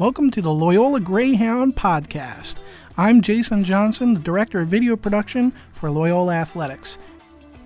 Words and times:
Welcome 0.00 0.30
to 0.30 0.40
the 0.40 0.50
Loyola 0.50 0.98
Greyhound 0.98 1.76
Podcast. 1.76 2.54
I'm 2.96 3.20
Jason 3.20 3.64
Johnson, 3.64 4.14
the 4.14 4.20
Director 4.20 4.60
of 4.60 4.68
Video 4.68 4.96
Production 4.96 5.52
for 5.72 5.90
Loyola 5.90 6.32
Athletics. 6.32 6.96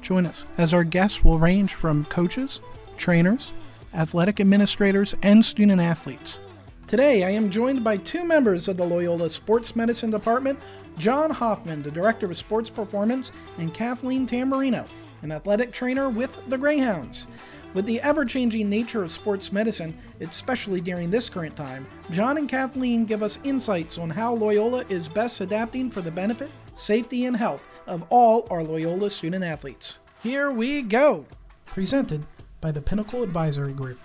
Join 0.02 0.26
us 0.26 0.44
as 0.58 0.74
our 0.74 0.82
guests 0.82 1.22
will 1.22 1.38
range 1.38 1.74
from 1.74 2.06
coaches, 2.06 2.60
trainers, 2.96 3.52
athletic 3.94 4.40
administrators, 4.40 5.14
and 5.22 5.44
student 5.44 5.80
athletes. 5.80 6.40
Today, 6.88 7.22
I 7.22 7.30
am 7.30 7.50
joined 7.50 7.84
by 7.84 7.98
two 7.98 8.24
members 8.24 8.66
of 8.66 8.78
the 8.78 8.84
Loyola 8.84 9.30
Sports 9.30 9.76
Medicine 9.76 10.10
Department 10.10 10.58
John 10.98 11.30
Hoffman, 11.30 11.84
the 11.84 11.90
Director 11.92 12.28
of 12.28 12.36
Sports 12.36 12.68
Performance, 12.68 13.30
and 13.58 13.72
Kathleen 13.72 14.26
Tamberrino, 14.26 14.88
an 15.22 15.30
athletic 15.30 15.70
trainer 15.70 16.08
with 16.08 16.36
the 16.48 16.58
Greyhounds. 16.58 17.28
With 17.74 17.86
the 17.86 18.00
ever 18.02 18.24
changing 18.24 18.70
nature 18.70 19.02
of 19.02 19.10
sports 19.10 19.50
medicine, 19.50 19.98
especially 20.20 20.80
during 20.80 21.10
this 21.10 21.28
current 21.28 21.56
time, 21.56 21.88
John 22.12 22.38
and 22.38 22.48
Kathleen 22.48 23.04
give 23.04 23.20
us 23.20 23.40
insights 23.42 23.98
on 23.98 24.10
how 24.10 24.32
Loyola 24.32 24.84
is 24.88 25.08
best 25.08 25.40
adapting 25.40 25.90
for 25.90 26.00
the 26.00 26.10
benefit, 26.12 26.52
safety, 26.76 27.26
and 27.26 27.36
health 27.36 27.66
of 27.88 28.04
all 28.10 28.46
our 28.48 28.62
Loyola 28.62 29.10
student 29.10 29.42
athletes. 29.42 29.98
Here 30.22 30.52
we 30.52 30.82
go! 30.82 31.26
Presented 31.66 32.24
by 32.60 32.70
the 32.70 32.80
Pinnacle 32.80 33.24
Advisory 33.24 33.72
Group. 33.72 33.98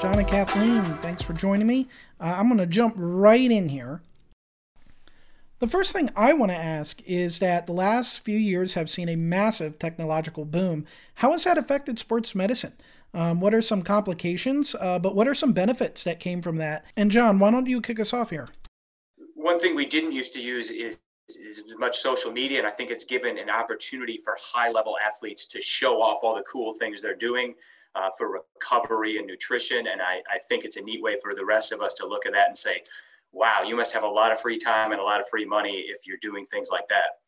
John 0.00 0.20
and 0.20 0.28
Kathleen, 0.28 0.84
thanks 0.98 1.24
for 1.24 1.32
joining 1.32 1.66
me. 1.66 1.88
Uh, 2.20 2.36
I'm 2.38 2.46
going 2.46 2.58
to 2.58 2.66
jump 2.66 2.94
right 2.96 3.50
in 3.50 3.68
here. 3.68 4.02
The 5.60 5.66
first 5.66 5.92
thing 5.92 6.10
I 6.14 6.34
want 6.34 6.52
to 6.52 6.56
ask 6.56 7.02
is 7.04 7.40
that 7.40 7.66
the 7.66 7.72
last 7.72 8.20
few 8.20 8.38
years 8.38 8.74
have 8.74 8.88
seen 8.88 9.08
a 9.08 9.16
massive 9.16 9.76
technological 9.80 10.44
boom. 10.44 10.86
How 11.16 11.32
has 11.32 11.42
that 11.44 11.58
affected 11.58 11.98
sports 11.98 12.32
medicine? 12.32 12.74
Um, 13.12 13.40
what 13.40 13.54
are 13.54 13.62
some 13.62 13.82
complications, 13.82 14.76
uh, 14.78 15.00
but 15.00 15.16
what 15.16 15.26
are 15.26 15.34
some 15.34 15.52
benefits 15.52 16.04
that 16.04 16.20
came 16.20 16.42
from 16.42 16.58
that? 16.58 16.84
And 16.96 17.10
John, 17.10 17.40
why 17.40 17.50
don't 17.50 17.66
you 17.66 17.80
kick 17.80 17.98
us 17.98 18.12
off 18.12 18.30
here? 18.30 18.48
One 19.34 19.58
thing 19.58 19.74
we 19.74 19.86
didn't 19.86 20.12
used 20.12 20.32
to 20.34 20.40
use 20.40 20.70
is 20.70 20.98
much 21.76 21.98
social 21.98 22.30
media, 22.30 22.58
and 22.58 22.66
I 22.66 22.70
think 22.70 22.92
it's 22.92 23.04
given 23.04 23.36
an 23.36 23.50
opportunity 23.50 24.20
for 24.22 24.36
high 24.40 24.70
level 24.70 24.96
athletes 25.04 25.44
to 25.46 25.60
show 25.60 26.00
off 26.00 26.20
all 26.22 26.36
the 26.36 26.42
cool 26.42 26.72
things 26.74 27.02
they're 27.02 27.16
doing 27.16 27.54
uh, 27.96 28.10
for 28.16 28.42
recovery 28.60 29.18
and 29.18 29.26
nutrition. 29.26 29.88
And 29.88 30.00
I, 30.00 30.20
I 30.32 30.38
think 30.48 30.64
it's 30.64 30.76
a 30.76 30.82
neat 30.82 31.02
way 31.02 31.16
for 31.20 31.34
the 31.34 31.44
rest 31.44 31.72
of 31.72 31.80
us 31.80 31.94
to 31.94 32.06
look 32.06 32.26
at 32.26 32.32
that 32.32 32.46
and 32.46 32.56
say, 32.56 32.82
wow, 33.32 33.62
you 33.66 33.76
must 33.76 33.92
have 33.92 34.02
a 34.02 34.08
lot 34.08 34.32
of 34.32 34.40
free 34.40 34.58
time 34.58 34.92
and 34.92 35.00
a 35.00 35.04
lot 35.04 35.20
of 35.20 35.28
free 35.28 35.44
money 35.44 35.84
if 35.88 35.98
you're 36.06 36.18
doing 36.20 36.44
things 36.46 36.68
like 36.70 36.88
that. 36.88 37.18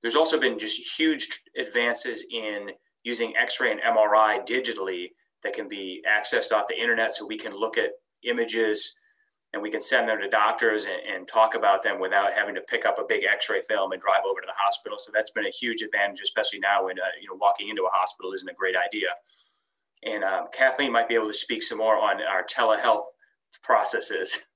There's 0.00 0.16
also 0.16 0.38
been 0.38 0.58
just 0.58 0.98
huge 0.98 1.42
advances 1.56 2.24
in 2.30 2.70
using 3.04 3.34
X-ray 3.36 3.70
and 3.70 3.80
MRI 3.80 4.46
digitally 4.46 5.10
that 5.42 5.52
can 5.52 5.68
be 5.68 6.02
accessed 6.08 6.52
off 6.52 6.66
the 6.68 6.80
internet 6.80 7.14
so 7.14 7.26
we 7.26 7.38
can 7.38 7.56
look 7.56 7.78
at 7.78 7.90
images 8.24 8.94
and 9.52 9.62
we 9.62 9.70
can 9.70 9.80
send 9.80 10.08
them 10.08 10.18
to 10.20 10.28
doctors 10.28 10.84
and, 10.84 11.14
and, 11.14 11.28
talk 11.28 11.54
about 11.54 11.82
them 11.82 12.00
without 12.00 12.32
having 12.32 12.54
to 12.54 12.60
pick 12.62 12.86
up 12.86 12.98
a 12.98 13.04
big 13.06 13.22
x-ray 13.24 13.60
film 13.68 13.92
and 13.92 14.00
drive 14.00 14.22
over 14.28 14.40
to 14.40 14.46
the 14.46 14.54
hospital. 14.56 14.96
So 14.98 15.12
that's 15.14 15.30
been 15.30 15.44
a 15.44 15.50
huge 15.50 15.82
advantage 15.82 16.20
especially 16.22 16.58
now 16.58 16.86
when 16.86 16.98
uh, 16.98 17.12
you 17.20 17.28
know 17.28 17.36
walking 17.40 17.68
into 17.68 17.82
a 17.82 17.90
hospital 17.92 18.32
isn't 18.32 18.48
a 18.48 18.54
great 18.54 18.74
idea. 18.76 19.08
And 20.04 20.24
um, 20.24 20.46
kathleen 20.52 20.92
might 20.92 21.08
be 21.08 21.14
able 21.14 21.28
to 21.28 21.34
speak 21.34 21.62
some 21.62 21.78
more 21.78 21.98
on 21.98 22.22
our 22.22 22.44
telehealth 22.44 23.04
processes 23.62 24.38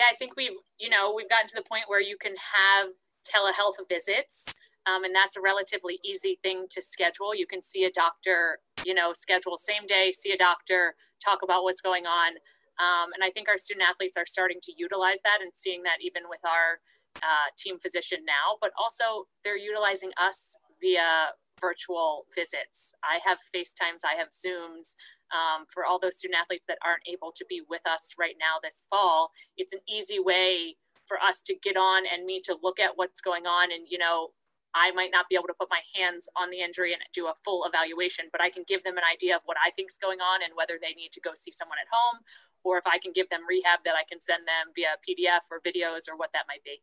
yeah, 0.00 0.06
I 0.10 0.16
think 0.16 0.32
we've, 0.34 0.56
you 0.78 0.88
know, 0.88 1.12
we've 1.14 1.28
gotten 1.28 1.46
to 1.48 1.54
the 1.54 1.68
point 1.68 1.84
where 1.86 2.00
you 2.00 2.16
can 2.16 2.32
have 2.32 2.88
telehealth 3.28 3.76
visits. 3.86 4.54
Um, 4.88 5.04
and 5.04 5.14
that's 5.14 5.36
a 5.36 5.42
relatively 5.42 6.00
easy 6.02 6.38
thing 6.42 6.64
to 6.70 6.80
schedule. 6.80 7.34
You 7.34 7.46
can 7.46 7.60
see 7.60 7.84
a 7.84 7.90
doctor, 7.90 8.60
you 8.82 8.94
know, 8.94 9.12
schedule 9.12 9.58
same 9.58 9.86
day, 9.86 10.10
see 10.10 10.32
a 10.32 10.38
doctor, 10.38 10.94
talk 11.22 11.40
about 11.44 11.64
what's 11.64 11.82
going 11.82 12.06
on. 12.06 12.40
Um, 12.80 13.12
and 13.12 13.22
I 13.22 13.28
think 13.28 13.46
our 13.46 13.58
student 13.58 13.84
athletes 13.86 14.16
are 14.16 14.24
starting 14.24 14.56
to 14.62 14.72
utilize 14.74 15.20
that 15.22 15.42
and 15.42 15.52
seeing 15.54 15.82
that 15.82 16.00
even 16.00 16.22
with 16.30 16.40
our 16.48 16.80
uh, 17.22 17.52
team 17.58 17.78
physician 17.78 18.20
now, 18.24 18.56
but 18.58 18.70
also 18.80 19.28
they're 19.44 19.58
utilizing 19.58 20.12
us 20.16 20.56
via 20.80 21.36
virtual 21.60 22.24
visits. 22.34 22.94
I 23.04 23.20
have 23.28 23.36
FaceTimes, 23.54 24.00
I 24.00 24.16
have 24.16 24.28
Zooms, 24.32 24.96
um, 25.32 25.66
for 25.68 25.84
all 25.84 25.98
those 25.98 26.18
student 26.18 26.38
athletes 26.40 26.66
that 26.68 26.78
aren't 26.84 27.02
able 27.06 27.32
to 27.36 27.44
be 27.48 27.62
with 27.68 27.82
us 27.86 28.14
right 28.18 28.36
now 28.38 28.58
this 28.62 28.86
fall, 28.90 29.30
it's 29.56 29.72
an 29.72 29.80
easy 29.88 30.18
way 30.18 30.76
for 31.06 31.18
us 31.20 31.42
to 31.42 31.54
get 31.54 31.76
on 31.76 32.04
and 32.06 32.24
me 32.24 32.40
to 32.40 32.56
look 32.62 32.78
at 32.78 32.96
what's 32.96 33.20
going 33.20 33.46
on. 33.46 33.72
And, 33.72 33.86
you 33.88 33.98
know, 33.98 34.30
I 34.74 34.92
might 34.92 35.10
not 35.10 35.26
be 35.28 35.34
able 35.34 35.48
to 35.48 35.58
put 35.58 35.68
my 35.70 35.80
hands 35.94 36.28
on 36.36 36.50
the 36.50 36.60
injury 36.60 36.92
and 36.92 37.02
do 37.12 37.26
a 37.26 37.34
full 37.44 37.64
evaluation, 37.64 38.26
but 38.30 38.40
I 38.40 38.50
can 38.50 38.62
give 38.66 38.84
them 38.84 38.96
an 38.96 39.02
idea 39.02 39.34
of 39.34 39.42
what 39.44 39.56
I 39.58 39.70
think 39.70 39.90
is 39.90 39.98
going 39.98 40.20
on 40.20 40.42
and 40.42 40.52
whether 40.54 40.78
they 40.80 40.94
need 40.94 41.10
to 41.12 41.20
go 41.20 41.30
see 41.34 41.50
someone 41.50 41.78
at 41.82 41.90
home 41.90 42.22
or 42.62 42.78
if 42.78 42.86
I 42.86 42.98
can 42.98 43.12
give 43.12 43.28
them 43.30 43.40
rehab 43.48 43.80
that 43.84 43.94
I 43.94 44.04
can 44.08 44.20
send 44.20 44.46
them 44.46 44.72
via 44.74 45.00
PDF 45.02 45.50
or 45.50 45.60
videos 45.60 46.08
or 46.08 46.16
what 46.16 46.30
that 46.32 46.44
might 46.46 46.62
be. 46.64 46.82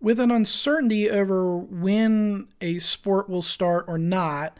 With 0.00 0.20
an 0.20 0.30
uncertainty 0.30 1.10
over 1.10 1.56
when 1.56 2.48
a 2.60 2.78
sport 2.78 3.28
will 3.28 3.42
start 3.42 3.86
or 3.88 3.98
not, 3.98 4.58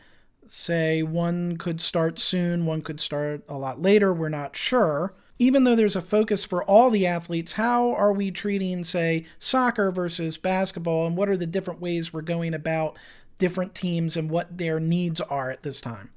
say 0.50 1.03
one 1.03 1.56
could 1.56 1.81
start 1.81 2.19
soon, 2.19 2.66
one 2.66 2.82
could 2.82 3.00
start 3.00 3.43
a 3.49 3.56
lot 3.56 3.81
later, 3.81 4.12
we're 4.12 4.28
not 4.28 4.56
sure. 4.56 5.15
Even 5.38 5.65
though 5.65 5.75
there's 5.75 5.97
a 5.97 6.00
focus 6.00 6.44
for 6.44 6.62
all 6.65 6.91
the 6.91 7.06
athletes, 7.06 7.53
how 7.53 7.93
are 7.94 8.12
we 8.12 8.31
treating, 8.31 8.84
say, 8.84 9.27
soccer 9.38 9.91
versus 9.91 10.38
basketball, 10.38 11.06
and 11.06 11.16
what 11.16 11.28
are 11.28 11.37
the 11.37 11.47
different 11.47 11.81
ways 11.81 12.12
we're 12.12 12.22
going 12.22 12.55
about 12.55 12.97
different 13.38 13.75
teams 13.75 14.16
and 14.16 14.31
what 14.31 14.56
their 14.56 14.78
needs 14.78 15.21
are 15.21 15.50
at 15.50 15.62
this 15.62 15.81
time? 15.81 16.10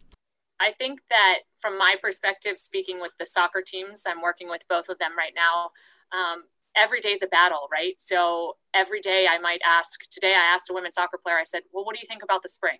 I 0.59 0.71
think 0.71 1.01
that 1.09 1.39
from 1.59 1.77
my 1.77 1.95
perspective, 2.01 2.59
speaking 2.59 2.99
with 2.99 3.11
the 3.19 3.25
soccer 3.25 3.61
teams, 3.65 4.03
I'm 4.07 4.21
working 4.21 4.49
with 4.49 4.61
both 4.69 4.89
of 4.89 4.99
them 4.99 5.17
right 5.17 5.33
now. 5.35 5.71
Um, 6.11 6.43
every 6.75 7.01
day 7.01 7.09
is 7.09 7.21
a 7.23 7.27
battle, 7.27 7.67
right? 7.71 7.95
So 7.99 8.57
every 8.73 9.01
day 9.01 9.27
I 9.29 9.39
might 9.39 9.61
ask, 9.65 10.01
today 10.09 10.33
I 10.33 10.53
asked 10.53 10.69
a 10.69 10.73
women's 10.73 10.95
soccer 10.95 11.17
player, 11.17 11.37
I 11.37 11.43
said, 11.43 11.63
Well, 11.71 11.85
what 11.85 11.95
do 11.95 12.01
you 12.01 12.07
think 12.07 12.23
about 12.23 12.43
the 12.43 12.49
spring? 12.49 12.77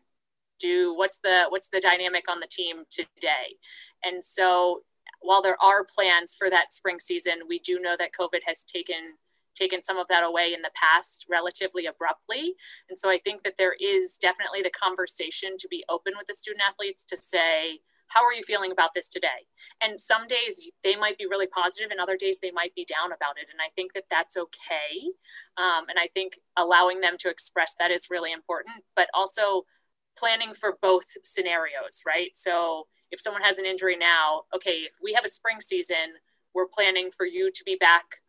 Do 0.59 0.93
what's 0.95 1.19
the 1.19 1.45
what's 1.49 1.69
the 1.69 1.81
dynamic 1.81 2.25
on 2.29 2.39
the 2.39 2.47
team 2.47 2.83
today? 2.89 3.57
And 4.03 4.23
so 4.23 4.81
while 5.21 5.41
there 5.41 5.61
are 5.61 5.83
plans 5.83 6.35
for 6.37 6.49
that 6.49 6.71
spring 6.71 6.99
season 6.99 7.41
we 7.49 7.59
do 7.59 7.79
know 7.79 7.95
that 7.97 8.11
covid 8.17 8.41
has 8.45 8.63
taken 8.63 9.15
taken 9.55 9.81
some 9.83 9.97
of 9.97 10.07
that 10.07 10.23
away 10.23 10.53
in 10.53 10.61
the 10.61 10.69
past 10.75 11.25
relatively 11.27 11.87
abruptly. 11.87 12.55
And 12.89 12.97
so 12.97 13.09
i 13.09 13.17
think 13.17 13.43
that 13.43 13.55
there 13.57 13.75
is 13.79 14.17
definitely 14.17 14.61
the 14.61 14.69
conversation 14.69 15.57
to 15.57 15.67
be 15.67 15.83
open 15.89 16.13
with 16.17 16.27
the 16.27 16.35
student 16.35 16.63
athletes 16.67 17.03
to 17.05 17.17
say 17.17 17.79
how 18.09 18.23
are 18.23 18.31
you 18.31 18.43
feeling 18.43 18.71
about 18.71 18.93
this 18.95 19.09
today? 19.09 19.51
And 19.81 19.99
some 19.99 20.29
days 20.29 20.71
they 20.81 20.95
might 20.95 21.17
be 21.17 21.25
really 21.25 21.45
positive 21.45 21.91
and 21.91 21.99
other 21.99 22.15
days 22.15 22.39
they 22.39 22.51
might 22.51 22.73
be 22.73 22.85
down 22.85 23.11
about 23.11 23.37
it. 23.37 23.47
And 23.51 23.59
i 23.59 23.69
think 23.75 23.93
that 23.93 24.05
that's 24.09 24.37
okay. 24.37 25.11
Um, 25.57 25.89
and 25.89 25.99
i 25.99 26.07
think 26.13 26.39
allowing 26.55 27.01
them 27.01 27.17
to 27.19 27.29
express 27.29 27.75
that 27.79 27.91
is 27.91 28.07
really 28.09 28.31
important. 28.31 28.83
But 28.95 29.09
also 29.13 29.65
planning 30.17 30.53
for 30.53 30.77
both 30.81 31.05
scenarios, 31.23 32.01
right? 32.05 32.31
So 32.35 32.87
if 33.11 33.21
someone 33.21 33.41
has 33.41 33.57
an 33.57 33.65
injury 33.65 33.97
now, 33.97 34.43
okay, 34.55 34.79
if 34.79 34.95
we 35.01 35.13
have 35.13 35.25
a 35.25 35.29
spring 35.29 35.61
season, 35.61 36.19
we're 36.53 36.67
planning 36.67 37.09
for 37.15 37.25
you 37.25 37.51
to 37.51 37.63
be 37.63 37.75
back 37.75 38.21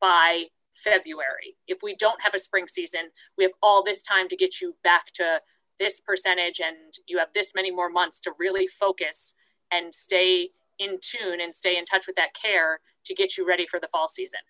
by 0.00 0.46
February. 0.74 1.56
If 1.66 1.78
we 1.82 1.94
don't 1.94 2.22
have 2.22 2.34
a 2.34 2.38
spring 2.38 2.68
season, 2.68 3.10
we 3.38 3.44
have 3.44 3.52
all 3.62 3.82
this 3.82 4.02
time 4.02 4.28
to 4.28 4.36
get 4.36 4.60
you 4.60 4.76
back 4.84 5.12
to 5.14 5.40
this 5.78 6.00
percentage 6.00 6.60
and 6.60 6.94
you 7.06 7.18
have 7.18 7.28
this 7.34 7.52
many 7.54 7.70
more 7.70 7.90
months 7.90 8.20
to 8.20 8.32
really 8.38 8.66
focus 8.66 9.34
and 9.70 9.94
stay 9.94 10.50
in 10.78 10.98
tune 11.00 11.40
and 11.40 11.54
stay 11.54 11.76
in 11.76 11.84
touch 11.84 12.06
with 12.06 12.16
that 12.16 12.34
care 12.34 12.80
to 13.04 13.14
get 13.14 13.36
you 13.36 13.46
ready 13.46 13.66
for 13.66 13.80
the 13.80 13.88
fall 13.88 14.08
season. 14.08 14.40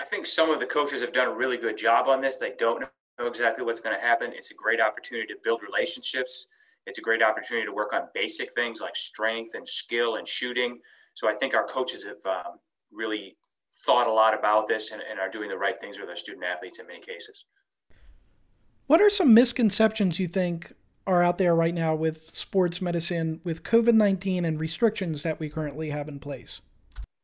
I 0.00 0.04
think 0.04 0.26
some 0.26 0.50
of 0.50 0.60
the 0.60 0.66
coaches 0.66 1.00
have 1.00 1.12
done 1.12 1.28
a 1.28 1.34
really 1.34 1.56
good 1.56 1.76
job 1.76 2.08
on 2.08 2.20
this. 2.20 2.36
They 2.36 2.52
don't 2.56 2.84
know 3.18 3.26
exactly 3.26 3.64
what's 3.64 3.80
going 3.80 3.96
to 3.96 4.04
happen. 4.04 4.32
It's 4.32 4.50
a 4.50 4.54
great 4.54 4.80
opportunity 4.80 5.26
to 5.28 5.36
build 5.42 5.60
relationships. 5.62 6.46
It's 6.86 6.98
a 6.98 7.02
great 7.02 7.22
opportunity 7.22 7.66
to 7.66 7.72
work 7.72 7.92
on 7.92 8.08
basic 8.14 8.52
things 8.52 8.80
like 8.80 8.96
strength 8.96 9.50
and 9.54 9.68
skill 9.68 10.16
and 10.16 10.26
shooting. 10.26 10.78
So 11.14 11.28
I 11.28 11.34
think 11.34 11.54
our 11.54 11.66
coaches 11.66 12.04
have 12.04 12.24
um, 12.24 12.58
really 12.92 13.36
thought 13.84 14.06
a 14.06 14.12
lot 14.12 14.38
about 14.38 14.68
this 14.68 14.92
and, 14.92 15.02
and 15.08 15.18
are 15.18 15.28
doing 15.28 15.48
the 15.48 15.58
right 15.58 15.78
things 15.78 15.98
with 15.98 16.08
our 16.08 16.16
student 16.16 16.44
athletes 16.44 16.78
in 16.78 16.86
many 16.86 17.00
cases. 17.00 17.44
What 18.86 19.02
are 19.02 19.10
some 19.10 19.34
misconceptions 19.34 20.18
you 20.18 20.28
think 20.28 20.72
are 21.06 21.22
out 21.22 21.38
there 21.38 21.54
right 21.54 21.74
now 21.74 21.94
with 21.94 22.30
sports 22.30 22.80
medicine 22.80 23.40
with 23.44 23.62
COVID 23.62 23.94
19 23.94 24.44
and 24.44 24.58
restrictions 24.58 25.22
that 25.22 25.38
we 25.38 25.50
currently 25.50 25.90
have 25.90 26.08
in 26.08 26.20
place? 26.20 26.62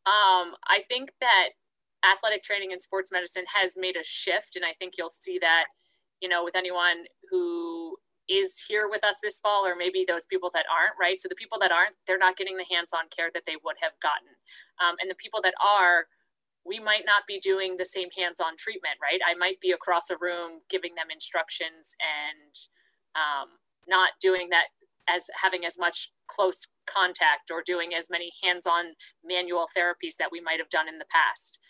Um, 0.06 0.56
I 0.66 0.82
think 0.88 1.12
that 1.20 1.50
athletic 2.04 2.42
training 2.42 2.72
and 2.72 2.82
sports 2.82 3.10
medicine 3.10 3.44
has 3.54 3.74
made 3.76 3.96
a 3.96 4.04
shift, 4.04 4.56
and 4.56 4.64
I 4.64 4.74
think 4.78 4.94
you'll 4.98 5.14
see 5.18 5.38
that 5.38 5.64
you 6.24 6.30
know, 6.30 6.42
with 6.42 6.56
anyone 6.56 7.04
who 7.30 7.98
is 8.30 8.64
here 8.66 8.88
with 8.88 9.04
us 9.04 9.16
this 9.22 9.38
fall, 9.38 9.66
or 9.66 9.76
maybe 9.76 10.06
those 10.08 10.24
people 10.24 10.50
that 10.54 10.64
aren't, 10.72 10.96
right? 10.98 11.20
So 11.20 11.28
the 11.28 11.34
people 11.34 11.58
that 11.60 11.70
aren't, 11.70 11.96
they're 12.06 12.16
not 12.16 12.38
getting 12.38 12.56
the 12.56 12.64
hands 12.64 12.96
on 12.96 13.12
care 13.14 13.28
that 13.34 13.44
they 13.46 13.60
would 13.62 13.76
have 13.82 13.92
gotten. 14.00 14.32
Um, 14.80 14.96
and 15.02 15.10
the 15.10 15.20
people 15.20 15.40
that 15.42 15.52
are, 15.62 16.06
we 16.64 16.80
might 16.80 17.04
not 17.04 17.28
be 17.28 17.38
doing 17.38 17.76
the 17.76 17.84
same 17.84 18.08
hands 18.16 18.40
on 18.40 18.56
treatment, 18.56 18.96
right? 19.02 19.20
I 19.20 19.34
might 19.34 19.60
be 19.60 19.72
across 19.72 20.08
a 20.08 20.16
room 20.18 20.64
giving 20.70 20.94
them 20.94 21.12
instructions 21.12 21.92
and 22.00 22.56
um, 23.12 23.60
not 23.86 24.16
doing 24.18 24.48
that 24.48 24.72
as 25.06 25.28
having 25.42 25.66
as 25.66 25.76
much 25.78 26.08
close 26.26 26.66
contact 26.88 27.52
or 27.52 27.60
doing 27.60 27.92
as 27.92 28.08
many 28.08 28.32
hands-on 28.42 28.96
manual 29.22 29.68
therapies 29.76 30.16
that 30.18 30.32
we 30.32 30.40
might 30.40 30.58
have 30.58 30.72
done 30.72 30.88
in 30.88 30.96
the 30.96 31.12
past. 31.12 31.60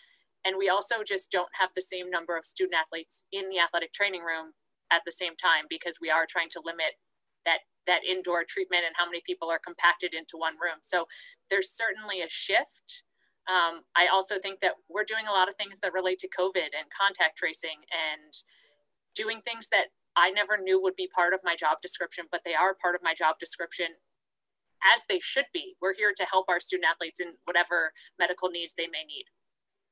And 0.45 0.55
we 0.57 0.69
also 0.69 1.01
just 1.01 1.31
don't 1.31 1.49
have 1.59 1.71
the 1.75 1.81
same 1.81 2.09
number 2.09 2.37
of 2.37 2.45
student 2.45 2.77
athletes 2.77 3.23
in 3.31 3.49
the 3.49 3.59
athletic 3.59 3.91
training 3.91 4.21
room 4.21 4.53
at 4.93 5.01
the 5.05 5.11
same 5.11 5.35
time 5.35 5.65
because 5.67 5.97
we 5.99 6.11
are 6.11 6.29
trying 6.29 6.49
to 6.53 6.61
limit 6.63 7.01
that 7.45 7.65
that 7.87 8.01
indoor 8.05 8.43
treatment 8.43 8.81
and 8.85 8.95
how 8.97 9.05
many 9.05 9.21
people 9.25 9.49
are 9.49 9.61
compacted 9.61 10.13
into 10.13 10.37
one 10.37 10.57
room. 10.57 10.81
So 10.81 11.05
there's 11.49 11.69
certainly 11.69 12.21
a 12.21 12.29
shift. 12.29 13.03
Um, 13.45 13.85
I 13.93 14.09
also 14.11 14.39
think 14.41 14.59
that 14.61 14.81
we're 14.89 15.05
doing 15.05 15.27
a 15.29 15.31
lot 15.31 15.49
of 15.49 15.55
things 15.55 15.77
that 15.81 15.93
relate 15.93 16.17
to 16.25 16.27
COVID 16.27 16.73
and 16.73 16.89
contact 16.89 17.37
tracing 17.37 17.85
and 17.93 18.33
doing 19.13 19.41
things 19.45 19.69
that 19.69 19.93
I 20.15 20.31
never 20.31 20.57
knew 20.57 20.81
would 20.81 20.95
be 20.95 21.07
part 21.07 21.33
of 21.33 21.41
my 21.43 21.55
job 21.55 21.77
description, 21.81 22.25
but 22.31 22.41
they 22.43 22.55
are 22.55 22.73
part 22.73 22.95
of 22.95 23.03
my 23.03 23.13
job 23.13 23.35
description 23.39 24.01
as 24.81 25.01
they 25.09 25.19
should 25.19 25.45
be. 25.53 25.75
We're 25.81 25.93
here 25.93 26.13
to 26.15 26.25
help 26.25 26.45
our 26.49 26.59
student 26.59 26.89
athletes 26.89 27.19
in 27.19 27.37
whatever 27.45 27.93
medical 28.17 28.49
needs 28.49 28.73
they 28.75 28.87
may 28.87 29.05
need. 29.05 29.25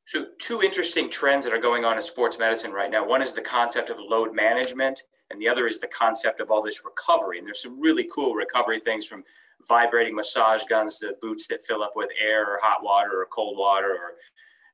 So, 0.05 0.27
two 0.39 0.61
interesting 0.61 1.09
trends 1.09 1.45
that 1.45 1.53
are 1.53 1.59
going 1.59 1.85
on 1.85 1.95
in 1.95 2.01
sports 2.01 2.37
medicine 2.37 2.71
right 2.71 2.91
now. 2.91 3.07
One 3.07 3.21
is 3.21 3.33
the 3.33 3.41
concept 3.41 3.89
of 3.89 3.97
load 3.99 4.33
management, 4.33 5.01
and 5.29 5.41
the 5.41 5.47
other 5.47 5.65
is 5.65 5.79
the 5.79 5.87
concept 5.87 6.41
of 6.41 6.51
all 6.51 6.61
this 6.61 6.83
recovery. 6.83 7.37
And 7.37 7.47
there's 7.47 7.61
some 7.61 7.79
really 7.79 8.09
cool 8.13 8.35
recovery 8.35 8.79
things 8.79 9.05
from 9.05 9.23
vibrating 9.67 10.13
massage 10.15 10.63
guns 10.65 10.99
to 10.99 11.15
boots 11.21 11.47
that 11.47 11.63
fill 11.63 11.81
up 11.81 11.93
with 11.95 12.09
air 12.19 12.45
or 12.45 12.59
hot 12.61 12.83
water 12.83 13.21
or 13.21 13.27
cold 13.27 13.57
water 13.57 13.91
or 13.91 14.15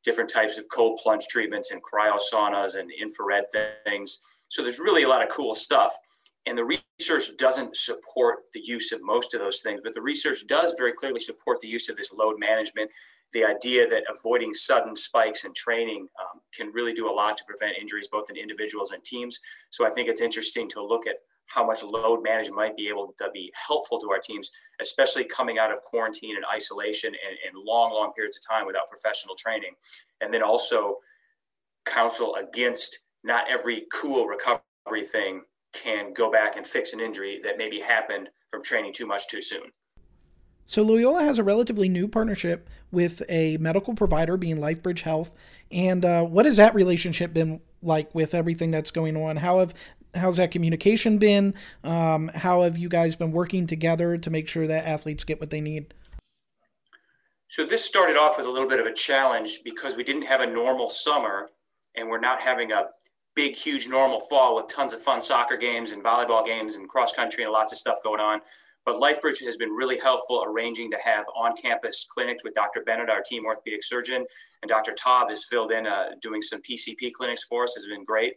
different 0.03 0.29
types 0.29 0.57
of 0.57 0.67
cold 0.69 0.99
plunge 1.01 1.27
treatments 1.27 1.71
and 1.71 1.81
cryosaunas 1.83 2.75
and 2.75 2.91
infrared 2.91 3.45
things. 3.85 4.19
So 4.47 4.63
there's 4.63 4.79
really 4.79 5.03
a 5.03 5.09
lot 5.09 5.21
of 5.21 5.29
cool 5.29 5.53
stuff. 5.53 5.93
And 6.45 6.57
the 6.57 6.65
research 6.99 7.37
doesn't 7.37 7.75
support 7.75 8.49
the 8.53 8.61
use 8.61 8.91
of 8.91 9.01
most 9.03 9.33
of 9.33 9.39
those 9.39 9.61
things, 9.61 9.81
but 9.83 9.93
the 9.93 10.01
research 10.01 10.47
does 10.47 10.73
very 10.77 10.93
clearly 10.93 11.19
support 11.19 11.59
the 11.61 11.67
use 11.67 11.89
of 11.89 11.97
this 11.97 12.11
load 12.13 12.39
management. 12.39 12.89
The 13.33 13.45
idea 13.45 13.87
that 13.87 14.03
avoiding 14.09 14.53
sudden 14.53 14.95
spikes 14.95 15.43
in 15.43 15.53
training 15.53 16.07
um, 16.19 16.41
can 16.55 16.71
really 16.71 16.93
do 16.93 17.09
a 17.09 17.13
lot 17.13 17.37
to 17.37 17.43
prevent 17.45 17.77
injuries, 17.79 18.07
both 18.11 18.29
in 18.29 18.37
individuals 18.37 18.91
and 18.91 19.03
teams. 19.03 19.39
So 19.69 19.85
I 19.85 19.91
think 19.91 20.09
it's 20.09 20.21
interesting 20.21 20.67
to 20.69 20.83
look 20.83 21.05
at 21.05 21.17
how 21.49 21.65
much 21.65 21.83
load 21.83 22.23
management 22.23 22.55
might 22.55 22.77
be 22.77 22.87
able 22.87 23.13
to 23.17 23.27
be 23.33 23.51
helpful 23.55 23.99
to 23.99 24.11
our 24.11 24.19
teams, 24.19 24.51
especially 24.79 25.25
coming 25.25 25.57
out 25.57 25.71
of 25.71 25.83
quarantine 25.83 26.35
and 26.35 26.45
isolation 26.53 27.09
and, 27.09 27.37
and 27.47 27.63
long, 27.63 27.91
long 27.91 28.13
periods 28.13 28.37
of 28.37 28.47
time 28.47 28.65
without 28.65 28.89
professional 28.89 29.35
training. 29.35 29.73
And 30.21 30.33
then 30.33 30.43
also 30.43 30.97
counsel 31.85 32.35
against 32.35 32.99
not 33.23 33.45
every 33.49 33.85
cool 33.91 34.27
recovery 34.27 35.03
thing 35.11 35.41
can 35.73 36.13
go 36.13 36.31
back 36.31 36.55
and 36.57 36.65
fix 36.65 36.93
an 36.93 36.99
injury 36.99 37.39
that 37.43 37.57
maybe 37.57 37.79
happened 37.79 38.29
from 38.49 38.63
training 38.63 38.93
too 38.93 39.05
much 39.05 39.27
too 39.27 39.41
soon. 39.41 39.71
So 40.65 40.83
Loyola 40.83 41.23
has 41.23 41.39
a 41.39 41.43
relatively 41.43 41.89
new 41.89 42.07
partnership 42.07 42.69
with 42.91 43.23
a 43.27 43.57
medical 43.57 43.95
provider, 43.95 44.37
being 44.37 44.57
LifeBridge 44.57 45.01
Health. 45.01 45.33
And 45.71 46.05
uh, 46.05 46.23
what 46.23 46.45
has 46.45 46.57
that 46.57 46.75
relationship 46.75 47.33
been 47.33 47.61
like 47.81 48.13
with 48.13 48.35
everything 48.35 48.69
that's 48.69 48.91
going 48.91 49.17
on? 49.17 49.37
How 49.37 49.59
have 49.59 49.73
how's 50.13 50.37
that 50.37 50.51
communication 50.51 51.17
been? 51.17 51.55
Um, 51.83 52.29
how 52.35 52.61
have 52.61 52.77
you 52.77 52.87
guys 52.87 53.15
been 53.15 53.31
working 53.31 53.65
together 53.65 54.17
to 54.17 54.29
make 54.29 54.47
sure 54.47 54.67
that 54.67 54.85
athletes 54.85 55.23
get 55.23 55.39
what 55.39 55.49
they 55.49 55.61
need? 55.61 55.93
So 57.47 57.65
this 57.65 57.83
started 57.83 58.15
off 58.15 58.37
with 58.37 58.45
a 58.45 58.51
little 58.51 58.69
bit 58.69 58.79
of 58.79 58.85
a 58.85 58.93
challenge 58.93 59.61
because 59.63 59.95
we 59.95 60.03
didn't 60.03 60.23
have 60.23 60.39
a 60.39 60.45
normal 60.45 60.91
summer, 60.91 61.49
and 61.95 62.09
we're 62.09 62.19
not 62.19 62.41
having 62.41 62.71
a 62.71 62.89
big, 63.39 63.55
huge 63.55 63.87
normal 63.87 64.19
fall 64.19 64.53
with 64.53 64.67
tons 64.67 64.93
of 64.93 65.01
fun 65.01 65.21
soccer 65.21 65.55
games 65.55 65.93
and 65.93 66.03
volleyball 66.03 66.45
games 66.45 66.75
and 66.75 66.89
cross 66.89 67.13
country 67.13 67.45
and 67.45 67.53
lots 67.53 67.71
of 67.71 67.77
stuff 67.77 67.95
going 68.03 68.19
on. 68.19 68.41
But 68.85 68.97
LifeBridge 68.97 69.41
has 69.45 69.55
been 69.55 69.69
really 69.69 69.97
helpful 69.97 70.43
arranging 70.45 70.91
to 70.91 70.97
have 71.01 71.23
on 71.37 71.55
campus 71.55 72.05
clinics 72.13 72.43
with 72.43 72.53
Dr. 72.53 72.83
Bennett, 72.85 73.09
our 73.09 73.21
team 73.25 73.45
orthopedic 73.45 73.81
surgeon, 73.81 74.25
and 74.61 74.67
Dr. 74.67 74.91
Taub 74.91 75.29
has 75.29 75.45
filled 75.45 75.71
in 75.71 75.87
uh, 75.87 76.09
doing 76.21 76.41
some 76.41 76.61
PCP 76.61 77.13
clinics 77.13 77.45
for 77.45 77.63
us, 77.63 77.75
has 77.75 77.85
been 77.85 78.03
great. 78.03 78.33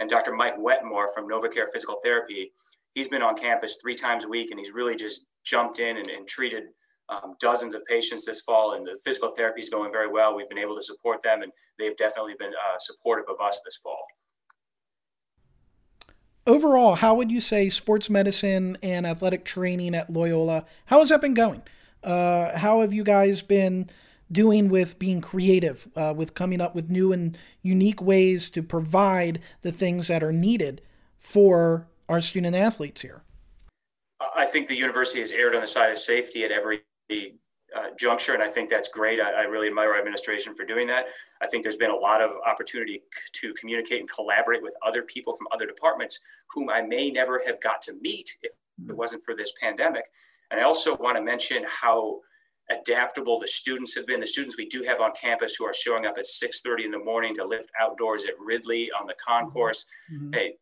And 0.00 0.10
Dr. 0.10 0.32
Mike 0.32 0.58
Wetmore 0.58 1.14
from 1.14 1.28
NovaCare 1.28 1.66
Physical 1.72 1.98
Therapy, 2.02 2.50
he's 2.96 3.06
been 3.06 3.22
on 3.22 3.36
campus 3.36 3.78
three 3.80 3.94
times 3.94 4.24
a 4.24 4.28
week 4.28 4.50
and 4.50 4.58
he's 4.58 4.72
really 4.72 4.96
just 4.96 5.26
jumped 5.44 5.78
in 5.78 5.98
and, 5.98 6.10
and 6.10 6.26
treated 6.26 6.64
um, 7.08 7.36
dozens 7.38 7.72
of 7.72 7.84
patients 7.84 8.26
this 8.26 8.40
fall. 8.40 8.72
And 8.72 8.84
the 8.84 8.98
physical 9.04 9.30
therapy 9.36 9.60
is 9.60 9.68
going 9.68 9.92
very 9.92 10.08
well. 10.08 10.34
We've 10.34 10.48
been 10.48 10.58
able 10.58 10.74
to 10.74 10.82
support 10.82 11.22
them 11.22 11.42
and 11.42 11.52
they've 11.78 11.96
definitely 11.96 12.34
been 12.36 12.50
uh, 12.52 12.78
supportive 12.80 13.26
of 13.28 13.40
us 13.40 13.62
this 13.64 13.76
fall 13.76 14.04
overall, 16.46 16.96
how 16.96 17.14
would 17.14 17.30
you 17.30 17.40
say 17.40 17.68
sports 17.68 18.10
medicine 18.10 18.76
and 18.82 19.06
athletic 19.06 19.44
training 19.44 19.94
at 19.94 20.12
Loyola? 20.12 20.64
How 20.86 21.00
has 21.00 21.08
that 21.08 21.20
been 21.20 21.34
going? 21.34 21.62
Uh, 22.02 22.56
how 22.58 22.80
have 22.80 22.92
you 22.92 23.04
guys 23.04 23.42
been 23.42 23.88
doing 24.30 24.68
with 24.68 24.98
being 24.98 25.20
creative, 25.20 25.88
uh, 25.96 26.12
with 26.16 26.34
coming 26.34 26.60
up 26.60 26.74
with 26.74 26.90
new 26.90 27.12
and 27.12 27.38
unique 27.62 28.02
ways 28.02 28.50
to 28.50 28.62
provide 28.62 29.40
the 29.62 29.72
things 29.72 30.08
that 30.08 30.22
are 30.22 30.32
needed 30.32 30.80
for 31.18 31.86
our 32.08 32.20
student 32.20 32.56
athletes 32.56 33.02
here? 33.02 33.22
I 34.34 34.46
think 34.46 34.68
the 34.68 34.76
university 34.76 35.20
has 35.20 35.30
erred 35.30 35.54
on 35.54 35.60
the 35.60 35.66
side 35.66 35.90
of 35.90 35.98
safety 35.98 36.44
at 36.44 36.50
every 36.50 36.82
uh, 37.74 37.86
juncture, 37.98 38.34
and 38.34 38.42
I 38.42 38.48
think 38.48 38.70
that's 38.70 38.88
great. 38.88 39.20
I, 39.20 39.32
I, 39.32 39.42
really 39.42 39.66
admire 39.66 39.90
our 39.90 39.98
administration 39.98 40.54
for 40.54 40.64
doing 40.64 40.86
that. 40.86 41.06
I 41.42 41.46
think 41.46 41.62
there's 41.62 41.76
been 41.76 41.90
a 41.90 41.96
lot 41.96 42.20
of 42.20 42.30
opportunity 42.46 43.02
to 43.32 43.52
communicate 43.54 44.00
and 44.00 44.08
collaborate 44.08 44.62
with 44.62 44.74
other 44.86 45.02
people 45.02 45.32
from 45.32 45.48
other 45.52 45.66
departments 45.66 46.20
whom 46.50 46.70
I 46.70 46.80
may 46.82 47.10
never 47.10 47.42
have 47.46 47.60
got 47.60 47.82
to 47.82 47.94
meet 48.00 48.36
if 48.42 48.52
it 48.88 48.96
wasn't 48.96 49.22
for 49.22 49.34
this 49.34 49.52
pandemic. 49.60 50.04
And 50.50 50.60
I 50.60 50.64
also 50.64 50.96
want 50.96 51.16
to 51.16 51.22
mention 51.22 51.64
how 51.68 52.20
adaptable 52.70 53.38
the 53.38 53.48
students 53.48 53.94
have 53.94 54.06
been. 54.06 54.20
The 54.20 54.26
students 54.26 54.56
we 54.56 54.68
do 54.68 54.82
have 54.82 55.00
on 55.00 55.12
campus 55.20 55.56
who 55.56 55.64
are 55.64 55.74
showing 55.74 56.06
up 56.06 56.16
at 56.18 56.26
6:30 56.26 56.84
in 56.84 56.90
the 56.90 56.98
morning 56.98 57.34
to 57.36 57.44
lift 57.44 57.70
outdoors 57.80 58.24
at 58.24 58.38
Ridley 58.38 58.90
on 58.92 59.06
the 59.06 59.14
concourse. 59.14 59.84
Mm-hmm. 60.12 60.32
Hey, 60.32 60.54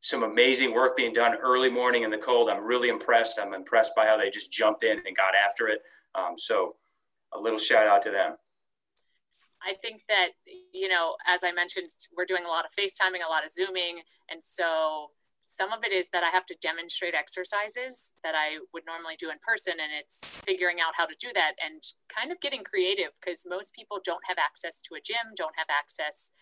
some 0.00 0.22
amazing 0.22 0.72
work 0.74 0.96
being 0.96 1.12
done 1.12 1.34
early 1.36 1.70
morning 1.70 2.04
in 2.04 2.10
the 2.10 2.18
cold. 2.18 2.48
I'm 2.48 2.64
really 2.64 2.88
impressed. 2.88 3.38
I'm 3.40 3.54
impressed 3.54 3.94
by 3.96 4.06
how 4.06 4.16
they 4.16 4.30
just 4.30 4.52
jumped 4.52 4.84
in 4.84 4.98
and 5.04 5.16
got 5.16 5.34
after 5.34 5.66
it. 5.68 5.82
Um, 6.14 6.34
so 6.36 6.76
a 7.32 7.38
little 7.38 7.58
shout 7.58 7.86
out 7.86 8.02
to 8.02 8.10
them. 8.10 8.36
I 9.62 9.74
think 9.74 10.02
that, 10.08 10.28
you 10.72 10.88
know, 10.88 11.16
as 11.26 11.42
I 11.42 11.52
mentioned, 11.52 11.90
we're 12.16 12.26
doing 12.26 12.44
a 12.44 12.48
lot 12.48 12.64
of 12.64 12.70
FaceTiming, 12.78 13.26
a 13.26 13.30
lot 13.30 13.44
of 13.44 13.50
Zooming. 13.50 14.00
And 14.30 14.40
so 14.42 15.10
some 15.44 15.72
of 15.72 15.82
it 15.82 15.92
is 15.92 16.10
that 16.10 16.22
I 16.22 16.28
have 16.28 16.46
to 16.46 16.56
demonstrate 16.62 17.14
exercises 17.14 18.12
that 18.22 18.34
I 18.36 18.58
would 18.72 18.84
normally 18.86 19.16
do 19.18 19.30
in 19.30 19.38
person. 19.44 19.74
And 19.80 19.90
it's 19.98 20.40
figuring 20.44 20.78
out 20.78 20.94
how 20.96 21.06
to 21.06 21.14
do 21.18 21.28
that 21.34 21.52
and 21.64 21.82
kind 22.08 22.30
of 22.30 22.40
getting 22.40 22.62
creative 22.62 23.10
because 23.20 23.42
most 23.48 23.74
people 23.74 23.98
don't 24.04 24.22
have 24.28 24.38
access 24.38 24.80
to 24.82 24.94
a 24.94 25.00
gym, 25.00 25.34
don't 25.36 25.56
have 25.56 25.68
access 25.68 26.32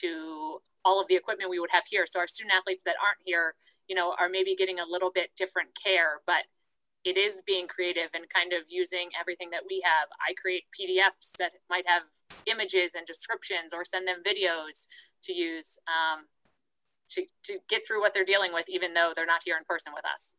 to 0.00 0.58
all 0.84 1.00
of 1.00 1.08
the 1.08 1.16
equipment 1.16 1.50
we 1.50 1.58
would 1.58 1.72
have 1.72 1.84
here. 1.88 2.06
So 2.06 2.20
our 2.20 2.28
student 2.28 2.54
athletes 2.54 2.84
that 2.84 2.96
aren't 3.02 3.18
here, 3.24 3.54
you 3.88 3.96
know, 3.96 4.14
are 4.18 4.28
maybe 4.28 4.54
getting 4.54 4.78
a 4.78 4.86
little 4.88 5.10
bit 5.10 5.30
different 5.36 5.70
care, 5.82 6.20
but 6.26 6.44
it 7.04 7.16
is 7.16 7.42
being 7.44 7.66
creative 7.66 8.10
and 8.14 8.24
kind 8.30 8.52
of 8.52 8.62
using 8.68 9.10
everything 9.18 9.50
that 9.50 9.62
we 9.68 9.82
have. 9.84 10.08
I 10.20 10.34
create 10.34 10.64
PDFs 10.70 11.36
that 11.38 11.52
might 11.68 11.86
have 11.86 12.02
images 12.46 12.92
and 12.94 13.06
descriptions 13.06 13.72
or 13.72 13.84
send 13.84 14.06
them 14.06 14.22
videos 14.24 14.86
to 15.24 15.32
use 15.32 15.78
um, 15.86 16.26
to, 17.10 17.24
to 17.44 17.58
get 17.68 17.86
through 17.86 18.00
what 18.00 18.14
they're 18.14 18.24
dealing 18.24 18.52
with, 18.52 18.68
even 18.68 18.94
though 18.94 19.12
they're 19.14 19.26
not 19.26 19.42
here 19.44 19.56
in 19.56 19.64
person 19.64 19.92
with 19.94 20.04
us. 20.04 20.36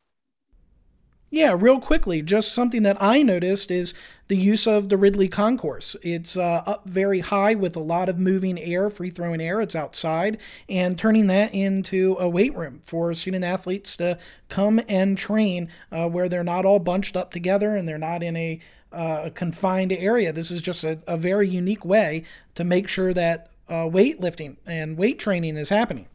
Yeah, 1.34 1.56
real 1.60 1.80
quickly, 1.80 2.22
just 2.22 2.54
something 2.54 2.84
that 2.84 3.02
I 3.02 3.24
noticed 3.24 3.72
is 3.72 3.96
the 4.28 4.38
use 4.38 4.68
of 4.68 4.90
the 4.90 4.98
Ridley 4.98 5.28
concourse. 5.28 5.96
It's 6.04 6.38
uh, 6.38 6.62
up 6.68 6.86
very 6.86 7.22
high 7.22 7.56
with 7.56 7.76
a 7.76 7.80
lot 7.80 8.08
of 8.08 8.20
moving 8.20 8.60
air, 8.60 8.92
free 8.92 9.10
throwing 9.10 9.42
air. 9.42 9.60
It's 9.60 9.76
outside, 9.76 10.38
and 10.70 10.96
turning 10.96 11.26
that 11.28 11.52
into 11.52 12.18
a 12.20 12.30
weight 12.30 12.56
room 12.56 12.82
for 12.84 13.12
student 13.16 13.44
athletes 13.44 13.98
to 13.98 14.20
come 14.48 14.80
and 14.88 15.18
train 15.18 15.70
uh, 15.92 16.08
where 16.08 16.30
they're 16.30 16.44
not 16.44 16.66
all 16.66 16.78
bunched 16.78 17.18
up 17.18 17.32
together 17.32 17.76
and 17.76 17.88
they're 17.88 17.98
not 17.98 18.22
in 18.22 18.36
a 18.38 18.60
uh, 18.92 19.32
confined 19.34 19.92
area. 19.92 20.32
This 20.32 20.52
is 20.52 20.62
just 20.62 20.84
a, 20.84 21.00
a, 21.08 21.18
very 21.18 21.50
unique 21.50 21.84
way 21.84 22.26
to 22.54 22.64
make 22.64 22.88
sure 22.88 23.12
that 23.12 23.50
uh, 23.68 23.86
weightlifting 23.86 24.58
and 24.68 25.00
weight 25.00 25.18
training 25.18 25.58
is 25.58 25.70
happening 25.70 26.10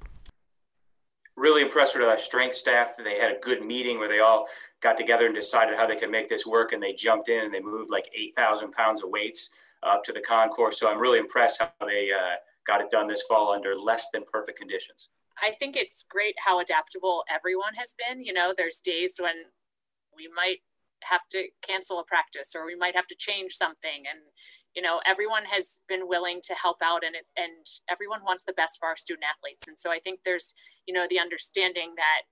really 1.39 1.63
impressed 1.63 1.97
with 1.97 2.07
our 2.07 2.19
strength 2.19 2.55
staff. 2.55 2.95
They 3.03 3.19
had 3.19 3.31
a 3.31 3.39
good 3.41 3.65
meeting 3.65 3.99
where 3.99 4.09
they 4.09 4.21
all 4.21 4.47
got 4.81 4.97
together 4.97 5.27
and 5.27 5.35
decided 5.35 5.77
how 5.77 5.87
they 5.87 5.97
could 5.97 6.11
make 6.11 6.29
this 6.29 6.47
work, 6.47 6.73
and 6.73 6.83
they 6.83 6.93
jumped 6.93 7.29
in 7.29 7.45
and 7.45 7.55
they 7.55 7.61
moved 7.61 7.91
like 7.91 8.09
8,000 8.15 8.73
pounds 8.73 9.03
of 9.03 9.11
weights 9.11 9.51
up 9.83 10.03
to 10.05 10.13
the 10.13 10.21
concourse. 10.21 10.79
So 10.79 10.91
I'm 10.91 11.01
really 11.01 11.19
impressed 11.19 11.61
how 11.61 11.71
they 11.87 12.11
uh, 12.11 12.37
got 12.67 12.81
it 12.81 12.91
done 12.91 13.07
this 13.07 13.23
fall 13.23 13.53
under 13.53 13.77
less 13.77 14.09
than 14.13 14.25
perfect 14.31 14.59
conditions. 14.59 15.11
I 15.41 15.53
think 15.53 15.77
it's 15.77 16.05
great 16.09 16.35
how 16.45 16.59
adaptable 16.59 17.25
everyone 17.33 17.75
has 17.77 17.95
been. 17.97 18.25
You 18.25 18.33
know, 18.33 18.53
there's 18.57 18.81
days 18.81 19.15
when 19.19 19.35
we 20.15 20.29
might 20.35 20.59
have 21.05 21.21
to 21.31 21.47
cancel 21.63 22.01
a 22.01 22.05
practice 22.05 22.55
or 22.57 22.67
we 22.67 22.75
might 22.75 22.97
have 22.97 23.07
to 23.07 23.17
change 23.17 23.55
something 23.55 24.03
and 24.11 24.19
you 24.75 24.83
know 24.83 25.01
everyone 25.07 25.45
has 25.47 25.79
been 25.89 26.09
willing 26.09 26.41
to 26.45 26.55
help 26.55 26.79
out 26.83 27.03
and 27.05 27.17
and 27.37 27.67
everyone 27.91 28.21
wants 28.25 28.45
the 28.45 28.53
best 28.53 28.79
for 28.79 28.89
our 28.89 28.97
student 28.97 29.25
athletes. 29.25 29.67
And 29.67 29.79
so 29.79 29.91
i 29.91 29.99
think 29.99 30.21
there's 30.25 30.55
you 30.87 30.95
know 30.95 31.07
the 31.09 31.19
understanding 31.19 31.95
that 31.97 32.23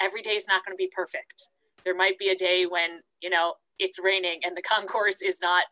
every 0.00 0.22
day 0.22 0.36
is 0.36 0.46
not 0.48 0.64
going 0.64 0.76
to 0.76 0.82
be 0.82 0.90
perfect. 0.94 1.48
There 1.84 1.94
might 1.94 2.18
be 2.18 2.28
a 2.28 2.36
day 2.36 2.66
when 2.66 3.00
you 3.20 3.30
know 3.30 3.54
it's 3.78 3.98
raining 3.98 4.40
and 4.44 4.56
the 4.56 4.62
concourse 4.74 5.20
is 5.22 5.38
not 5.40 5.64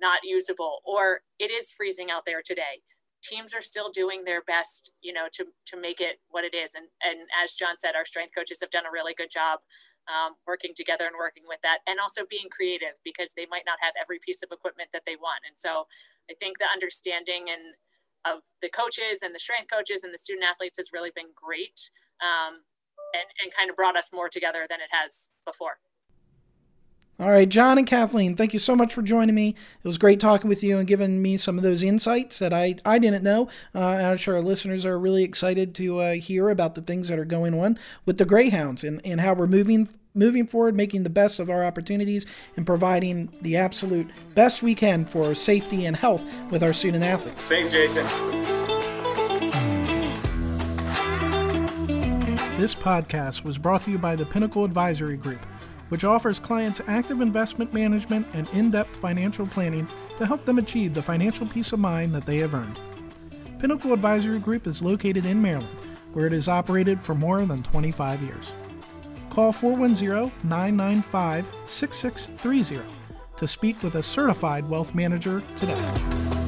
not 0.00 0.20
usable 0.24 0.80
or 0.84 1.20
it 1.38 1.50
is 1.50 1.72
freezing 1.72 2.10
out 2.10 2.22
there 2.26 2.42
today. 2.44 2.82
Teams 3.22 3.54
are 3.54 3.62
still 3.62 3.90
doing 3.90 4.24
their 4.24 4.42
best 4.42 4.92
you 5.00 5.12
know 5.12 5.26
to 5.32 5.46
to 5.66 5.80
make 5.80 6.00
it 6.00 6.20
what 6.30 6.44
it 6.44 6.54
is. 6.54 6.72
And 6.74 6.86
and 7.02 7.28
as 7.42 7.54
john 7.54 7.76
said 7.78 7.94
our 7.96 8.04
strength 8.06 8.34
coaches 8.36 8.58
have 8.60 8.70
done 8.70 8.86
a 8.86 8.92
really 8.92 9.14
good 9.16 9.30
job 9.30 9.60
um, 10.06 10.36
working 10.46 10.72
together 10.76 11.06
and 11.08 11.16
working 11.18 11.44
with 11.48 11.60
that 11.62 11.80
and 11.86 11.98
also 11.98 12.22
being 12.28 12.52
creative 12.52 13.00
because 13.04 13.32
they 13.36 13.46
might 13.48 13.64
not 13.64 13.80
have 13.80 13.94
every 13.96 14.20
piece 14.20 14.42
of 14.44 14.52
equipment 14.52 14.92
that 14.92 15.02
they 15.06 15.16
want. 15.16 15.42
And 15.48 15.56
so 15.56 15.86
i 16.30 16.34
think 16.34 16.58
the 16.58 16.68
understanding 16.72 17.48
and 17.52 17.76
of 18.24 18.40
the 18.62 18.68
coaches 18.68 19.20
and 19.22 19.34
the 19.34 19.38
strength 19.38 19.68
coaches 19.68 20.02
and 20.02 20.12
the 20.14 20.18
student 20.18 20.44
athletes 20.44 20.78
has 20.78 20.88
really 20.92 21.12
been 21.14 21.36
great 21.36 21.92
um, 22.24 22.64
and, 23.12 23.28
and 23.44 23.52
kind 23.52 23.68
of 23.68 23.76
brought 23.76 23.96
us 23.96 24.08
more 24.12 24.28
together 24.28 24.64
than 24.68 24.80
it 24.80 24.88
has 24.88 25.28
before 25.44 25.76
all 27.20 27.30
right, 27.30 27.48
John 27.48 27.78
and 27.78 27.86
Kathleen, 27.86 28.34
thank 28.34 28.52
you 28.52 28.58
so 28.58 28.74
much 28.74 28.92
for 28.92 29.00
joining 29.00 29.36
me. 29.36 29.50
It 29.50 29.86
was 29.86 29.98
great 29.98 30.18
talking 30.18 30.48
with 30.48 30.64
you 30.64 30.78
and 30.78 30.86
giving 30.86 31.22
me 31.22 31.36
some 31.36 31.56
of 31.56 31.62
those 31.62 31.84
insights 31.84 32.40
that 32.40 32.52
I, 32.52 32.74
I 32.84 32.98
didn't 32.98 33.22
know. 33.22 33.48
Uh, 33.72 33.84
I'm 33.84 34.16
sure 34.16 34.34
our 34.34 34.40
listeners 34.40 34.84
are 34.84 34.98
really 34.98 35.22
excited 35.22 35.76
to 35.76 36.00
uh, 36.00 36.12
hear 36.14 36.48
about 36.48 36.74
the 36.74 36.82
things 36.82 37.08
that 37.08 37.18
are 37.20 37.24
going 37.24 37.58
on 37.58 37.78
with 38.04 38.18
the 38.18 38.24
Greyhounds 38.24 38.82
and, 38.82 39.00
and 39.04 39.20
how 39.20 39.34
we're 39.34 39.46
moving 39.46 39.88
moving 40.16 40.46
forward, 40.46 40.76
making 40.76 41.02
the 41.02 41.10
best 41.10 41.40
of 41.40 41.50
our 41.50 41.64
opportunities, 41.64 42.24
and 42.56 42.66
providing 42.66 43.32
the 43.42 43.56
absolute 43.56 44.08
best 44.36 44.62
we 44.62 44.72
can 44.72 45.04
for 45.04 45.34
safety 45.34 45.86
and 45.86 45.96
health 45.96 46.24
with 46.50 46.62
our 46.62 46.72
student 46.72 47.02
athletes. 47.02 47.48
Thanks, 47.48 47.70
Jason. 47.70 48.04
This 52.56 52.74
podcast 52.74 53.42
was 53.42 53.58
brought 53.58 53.82
to 53.82 53.90
you 53.90 53.98
by 53.98 54.14
the 54.14 54.24
Pinnacle 54.24 54.64
Advisory 54.64 55.16
Group 55.16 55.44
which 55.88 56.04
offers 56.04 56.40
clients 56.40 56.80
active 56.86 57.20
investment 57.20 57.72
management 57.72 58.26
and 58.32 58.48
in 58.50 58.70
depth 58.70 58.96
financial 58.96 59.46
planning 59.46 59.88
to 60.18 60.26
help 60.26 60.44
them 60.44 60.58
achieve 60.58 60.94
the 60.94 61.02
financial 61.02 61.46
peace 61.46 61.72
of 61.72 61.78
mind 61.78 62.14
that 62.14 62.26
they 62.26 62.38
have 62.38 62.54
earned. 62.54 62.78
Pinnacle 63.58 63.92
Advisory 63.92 64.38
Group 64.38 64.66
is 64.66 64.82
located 64.82 65.26
in 65.26 65.40
Maryland, 65.40 65.78
where 66.12 66.26
it 66.26 66.32
has 66.32 66.48
operated 66.48 67.00
for 67.00 67.14
more 67.14 67.44
than 67.44 67.62
25 67.62 68.22
years. 68.22 68.52
Call 69.30 69.52
410 69.52 70.32
995 70.48 71.46
6630 71.64 72.82
to 73.36 73.48
speak 73.48 73.82
with 73.82 73.96
a 73.96 74.02
certified 74.02 74.68
wealth 74.68 74.94
manager 74.94 75.42
today. 75.56 76.43